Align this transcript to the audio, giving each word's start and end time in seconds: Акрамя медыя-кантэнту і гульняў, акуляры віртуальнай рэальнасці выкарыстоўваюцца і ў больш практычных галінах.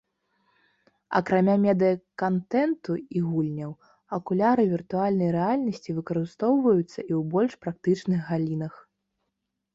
Акрамя 1.17 1.55
медыя-кантэнту 1.65 2.93
і 3.17 3.21
гульняў, 3.27 3.73
акуляры 4.19 4.63
віртуальнай 4.73 5.29
рэальнасці 5.37 5.97
выкарыстоўваюцца 5.99 6.83
і 6.83 6.83
ў 6.87 7.21
больш 7.37 7.51
практычных 7.69 8.19
галінах. 8.33 8.73